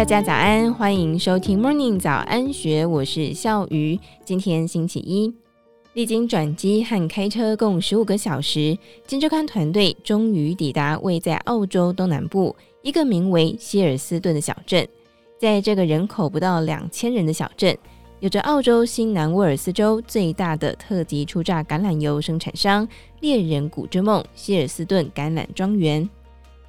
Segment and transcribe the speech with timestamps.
[0.00, 4.00] 大家早安，欢迎收听 Morning 早安学，我是笑鱼。
[4.24, 5.30] 今天星期一，
[5.92, 14.88] 历经转机和开车共十五个小时，金周刊团队终于抵达位在澳洲东南部一个名为希尔斯顿的小镇。
[15.38, 17.76] 在这个人口不到两千人的小镇，
[18.20, 22.88] 有着澳洲新南威尔斯州最大的特级初榨橄榄油生产商
[23.20, 26.08] 猎人谷之梦希尔斯顿橄榄庄园。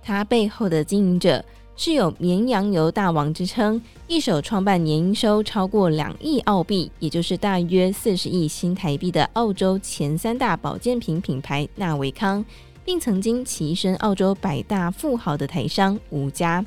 [0.03, 1.41] 它背后的经营者。
[1.77, 12.45] 是有绵羊油大王之称，一手创办年营收超过两亿澳币，也就是大约四十亿新台币的澳洲前三大保健品品牌纳维康，
[12.85, 16.63] 并曾经跻身澳洲百大富豪的台商吴家。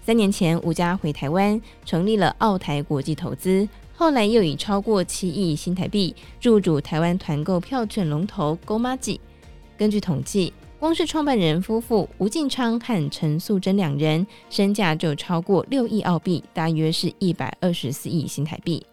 [0.00, 9.18] 三年前，吴家回台湾成立了澳台国际投资，后来又以超过七亿新台币入主台湾团购票券龙头 GoMagi。
[9.76, 10.54] 根据统计。
[10.78, 18.84] 光是创办人夫妇吴进昌和陈素贞两人身价就超过六亿澳币，大约是一百二十四亿新台币。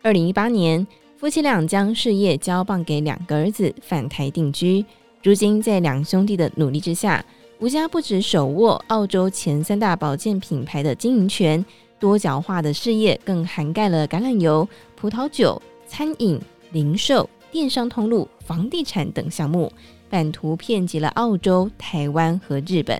[0.00, 0.86] 二零一八年，
[1.18, 4.82] 夫妻俩将事业交棒给两个儿子返台定居。
[5.22, 7.22] 如今，在两兄弟的努力之下，
[7.58, 11.62] 吴家不止手握澳洲前三大保健品牌的经营权，
[12.00, 16.40] 多角化的事业更涵盖了橄榄油、葡萄酒、餐饮、
[16.72, 19.70] 零售、电商通路、房地产等项目。
[20.16, 22.98] 版图遍及了澳洲、台湾和日本。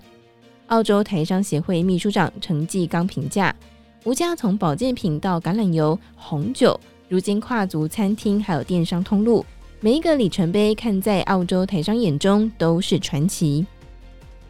[0.67, 3.55] 澳洲台商协会秘书长陈继刚评价：
[4.03, 6.79] 吴家从保健品到橄榄油、红酒，
[7.09, 9.43] 如今跨足餐厅，还有电商通路，
[9.79, 13.65] 每一个里程碑，看在澳洲台商眼中都是传奇。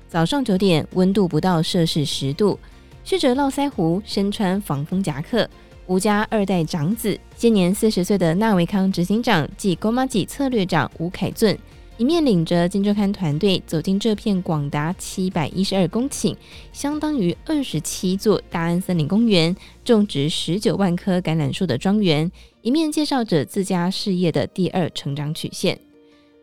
[0.10, 2.60] 早上九点，温度不到摄氏十度，
[3.06, 5.50] 试着络腮胡，身穿防风夹克，
[5.86, 11.58] 吴家二代长子，现年四十岁的纳维康执行长暨 GOMAJI 策略长吴凯俊。
[11.98, 16.36] 一面领着《金周刊》团队走进这片广达七百一十二公顷，
[16.72, 25.80] 相当于二十七座大安森林公园，种植十九万棵橄榄树的庄园，一面介绍着自家事业的第二成长曲线。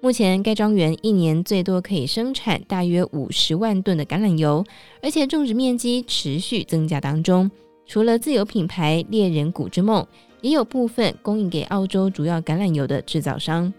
[0.01, 4.65] 目前，该庄园一年最多可以生产大约五十万吨的橄榄油，
[5.01, 7.49] 而且种植面积持续增加当中。
[7.87, 10.05] 除了自有品牌猎人谷之梦，
[10.41, 13.73] 也有部分供应给澳洲主要橄榄油的制造商。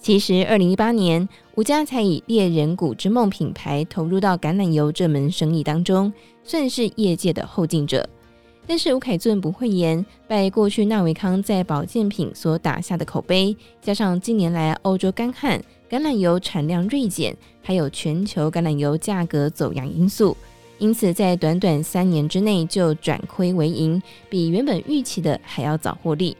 [0.00, 6.12] 其实，二零一八年，吴家才以猎人谷之梦品牌投入到橄榄油这门生意当中，
[6.44, 8.08] 算是业界的后进者。
[8.66, 15.60] 但是吴凯俊不讳言，拜过去纳维康在保健品所打下的口碑，加上近年来欧洲干旱、
[15.90, 20.36] 橄榄油产量锐减，还有全球橄榄油价格走扬因素，
[20.78, 24.00] 因此在短短三年之内就转亏为盈，
[24.30, 26.36] 比原本预期的还要早获利。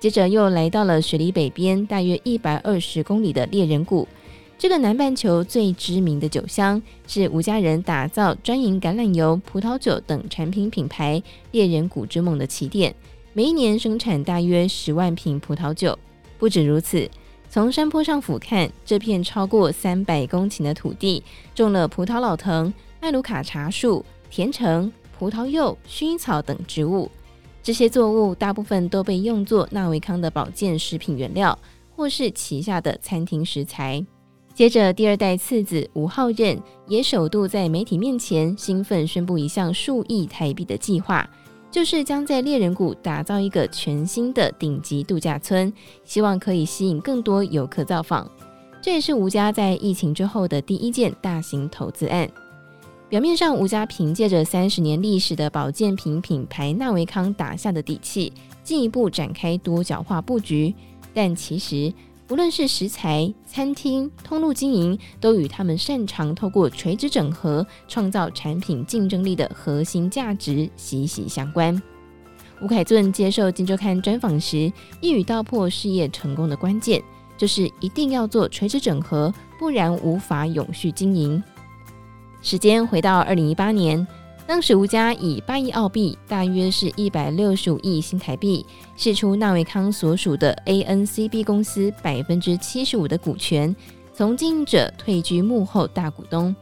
[0.00, 4.08] 接着又来到了雪梨北边大约一百二十公里的猎人谷，
[4.58, 12.94] 这个南半球最知名的酒乡，是吴家人打造专营橄榄油、葡萄酒等产品品牌猎人谷之梦的起点。
[13.34, 15.96] 每一年生产大约十万瓶葡萄酒。
[16.38, 17.06] 不止如此，
[17.50, 21.22] 从山坡上俯瞰，这片超过三百公顷的土地，
[21.54, 22.72] 种了葡萄老藤、
[23.02, 27.10] 麦卢卡茶树、甜橙、葡萄柚、薰衣草等植物。
[27.62, 31.58] 这些作物大部分都被用作纳维康的保健食品原料，
[31.94, 34.04] 或是旗下的餐厅食材。
[34.54, 41.28] 接着，第二代次子吴浩任也首度在媒体面前兴奋宣布一项数亿台币的计划，
[41.70, 45.72] 就是将在猎人谷打造一个全新的顶级度假村，
[46.04, 48.28] 希望可以吸引更多游客造访。
[48.82, 52.28] 这也是吴家在疫情之后的第一件大型投资案。
[53.10, 58.32] 表面上，吴家凭借着三十年历史的保健品品牌纳维康打下的底气，
[58.62, 60.72] 进一步展开多角化布局。
[61.12, 61.92] 但其实，
[62.28, 71.82] 无论是食材、餐厅、通路经营，都与他们擅长透过垂直整合创造产品竞争力的核心价值息息相关。
[72.62, 77.02] 吴凯俊接受《金周刊》专访时，一语道破事业成功的关键，
[77.36, 81.42] 就是一定要做垂直整合，不然无法永续经营。
[82.42, 84.06] 时间回到二零一八年，
[84.46, 88.64] 当时吴家以八亿澳币，大约是一百六十五亿新台币，
[88.96, 93.76] 释出纳维康所属的 ANCB 公司百分之七十五的股权，
[94.14, 96.54] 从经营者退居幕后大股东。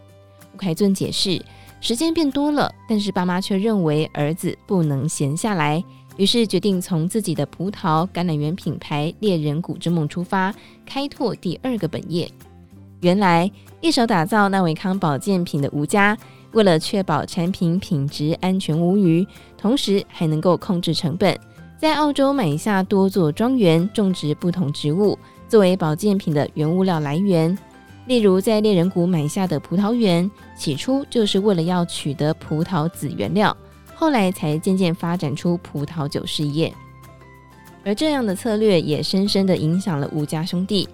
[0.52, 1.40] 吴凯尊解释，
[1.80, 5.82] 时间变多了，但是爸妈却认为儿子不能闲下来，
[6.16, 10.52] 于是决定从自己的葡萄橄榄园品牌猎人谷之梦出发，
[10.84, 12.28] 开拓第二个本业。
[13.00, 13.50] 原来，
[13.80, 16.16] 一手打造纳维康保健品的吴家，
[16.52, 21.38] 为了确保产品品质安全无虞，同时还能够控制成本，
[21.78, 25.16] 在澳洲买下多座庄园，种植不同植物，
[25.48, 27.56] 作为保健品的原物料来源。
[28.06, 33.56] 例如，在猎人谷买下的葡萄园，起初就是为了要取得葡萄籽原料，
[33.94, 36.72] 后来才渐渐发展出葡萄酒事业。
[37.84, 40.88] 而这样的策略也深深地影响了吴家兄弟。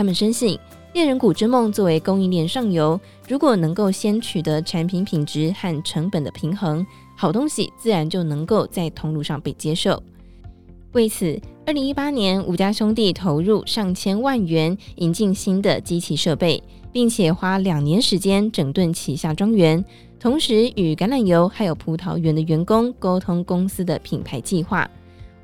[0.00, 0.58] 他们深信，
[0.94, 2.98] 猎人谷之梦作为供应链上游，
[3.28, 10.02] 如果能够先取得产品品质和成本的平衡，好东西自然就能够在通路上被接受。
[10.92, 19.84] 为此，二零一八年，吴家兄弟投入上千万元引进新的机器设备，并且花两年时间整顿旗下庄园，
[20.18, 24.90] 同时与橄榄油还有葡萄园的员工沟通公司的品牌计划。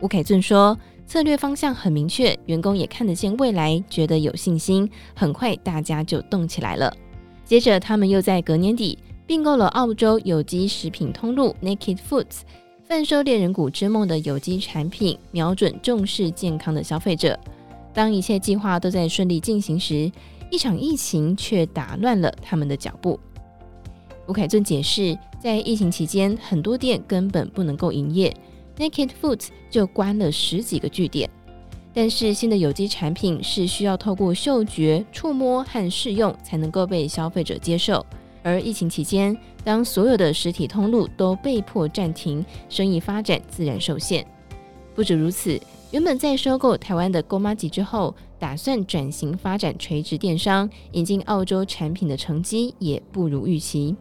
[0.00, 6.93] 吴凯俊说，策略方向很明确，员工也看得见未来，觉得有信心，很快大家就动起来了。
[7.44, 12.41] 接着，他们又在隔年底并购了澳洲有机食品通路 Naked Foods。
[12.82, 17.38] 贩售猎人谷之梦的有机产品，瞄准重视健康的消费者。
[17.94, 20.11] 当一切计划都在顺利进行时，
[20.50, 23.19] 一场疫情却打乱了他们的脚步。
[24.26, 28.32] 吴凯尊解释，在疫情期间，很多店根本不能够营业
[28.78, 31.28] ，Naked Foods 就关了十几个据点。
[31.94, 38.05] 但是新的有机产品是需要透过嗅觉、触摸和试用才能够被消费者接受。
[38.43, 44.26] 而疫情期间，当所有的实体通路都被迫暂停，生意发展自然受限。
[44.94, 53.96] 不止如此，原本在收购台湾的勾麻吉之后，打算转型发展垂直电商，引进澳洲产品的成绩也不如预期。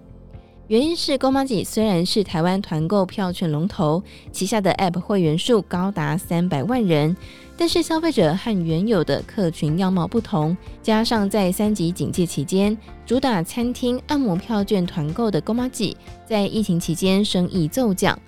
[0.68, 4.02] 原因是 GoMagi 虽然是台湾团购票券龙头，
[4.32, 7.16] 旗下的 App 会员数高达三百万人。
[7.56, 12.76] 但是消费者和原有的客群样貌不同，加上在三级警戒期间，
[13.06, 15.96] 主打餐厅按摩票券团购的 GoMagi，，
[16.26, 18.20] 在疫情期间生意骤降。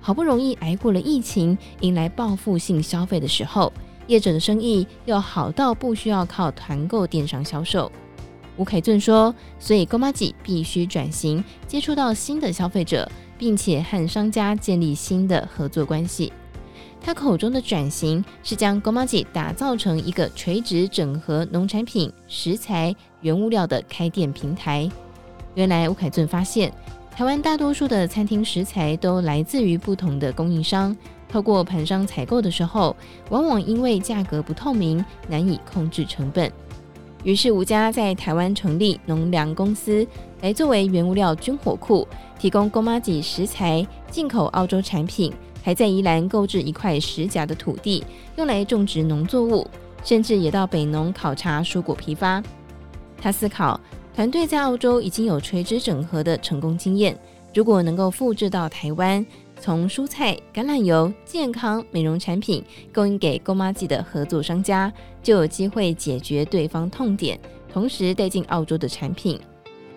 [0.00, 3.72] 好不容易挨过了疫情，迎来报复性消费的时候，
[4.08, 7.90] 业者的生意又好到不需要靠团购电商销售。
[8.56, 16.32] 吴凯俊说：“所以勾麻吉必须转型，接触到新的消费者，并且和商家建立新的合作关系。”
[17.06, 24.88] 他口中的转型是将勾麻吉打造成一个垂直整合农产品、食材、原物料的开店平台。
[25.54, 26.72] 原来吴凯俊发现，
[27.10, 30.96] 台湾大多数的餐厅食材都来自于不同的供应商，
[31.28, 32.96] 透过盘商采购的时候，
[33.28, 36.50] 往往因为价格不透明，难以控制成本。
[37.24, 40.06] 于是吴家在台湾成立农粮公司，
[40.42, 42.06] 来作为原物料军火库，
[42.38, 45.32] 提供勾麻吉食材、进口澳洲产品。
[45.62, 48.04] 还在宜兰购置一块十甲的土地，
[48.36, 49.66] 用来种植农作物，
[50.04, 52.42] 甚至也到北农考察蔬果批发。
[53.18, 53.80] 他思考，
[54.14, 57.18] 团队在澳洲已经有垂直整合的成功经验，
[57.54, 59.24] 如果能够复制到台湾，
[59.60, 62.62] 从蔬菜、橄榄油、健康、美容产品
[62.92, 64.92] 供应给勾麻吉的合作商家，
[65.22, 67.38] 就有机会解决对方痛点，
[67.72, 69.40] 同时带进澳洲的产品。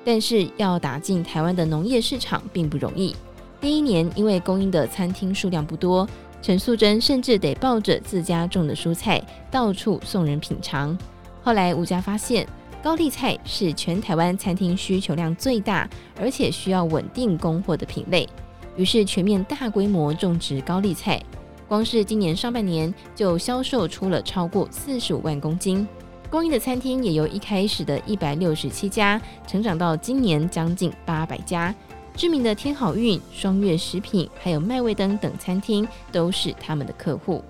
[0.05, 3.13] 但是要打进台湾的农业市场并不容易。
[3.59, 6.07] 第一年，因为供应的餐厅数量不多，
[6.41, 9.21] 陈素贞甚至得抱着自家种的蔬菜
[9.51, 10.97] 到处送人品尝。
[11.43, 12.47] 后来吴家发现，
[12.81, 18.29] 高丽菜是全台湾餐厅需求量最大，而且需要稳定供货的品类，
[18.77, 21.21] 于是全面大规模种植高丽菜。
[21.67, 25.85] 光是今年上半年就销售出了超过四十五万公斤，
[26.29, 31.75] 供应的餐厅也由一开始的一百六十七家，成长到今年将近八百家。
[32.15, 37.43] 知名的天好运、双月食品，还有麦味登等餐厅都是他们的客户。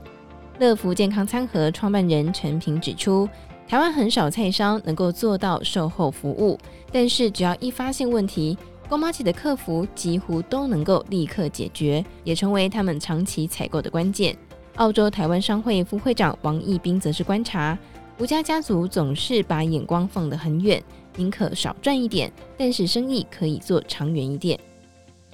[0.59, 3.29] 乐福健康餐盒创办人陈平指出，
[3.67, 6.59] 台湾很少菜商能够做到售后服务，
[6.91, 8.57] 但是只要一发现问题，
[8.89, 14.35] 勾麻吉的客服几乎都能够立刻解决，也成为他们长期采购的关键。
[14.75, 17.77] 澳洲台湾商会副会长王义斌则是观察，
[18.17, 20.81] 吴家家族总是把眼光放得很远。
[21.17, 24.57] 宁可少赚一点，但是生意可以做长远一点。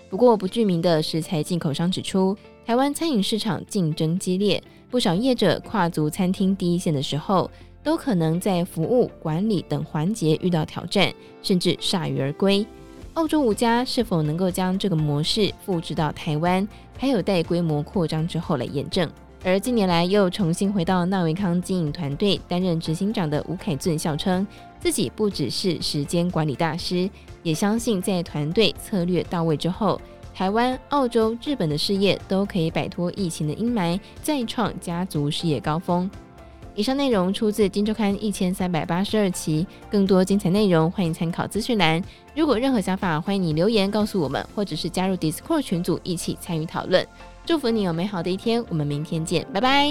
[0.10, 7.52] 不过，不具名的食材进口商指出，台湾餐饮市场竞争激烈，不少业者跨足餐厅第一线的时候，
[7.84, 12.66] 都可能在服务、管理等环节遇到挑战，甚至铩羽而归。
[13.14, 16.68] 澳洲五家是否能够将这个模式复制到台湾，
[16.98, 19.08] 还有待规模扩张之后来验证。
[19.44, 24.46] 而近年来又重新回到纳维康经营团队担任执行长的吴凯俊笑称，
[24.80, 27.08] 自己不只是时间管理大师，
[27.44, 30.02] 也相信在团队策略到位之后，
[30.34, 36.10] 台湾、澳洲、日本的事业都可以摆脱疫情的阴霾，再创家族事业高峰。
[36.76, 42.04] 以上内容出自《金周刊》一千三百八十二期，更多精彩内容欢迎参考资讯栏。
[42.36, 47.06] 如果任何想法，欢迎你留言告诉我们，或者是加入 Discord 群组一起参与讨论。
[47.46, 49.88] 祝福你有美好的一天，我们明天见，拜拜。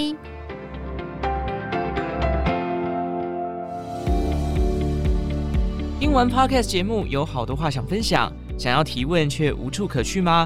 [6.01, 10.45] 听完 Podcast 节目，有好多话想分享，想要提问却无处可去吗？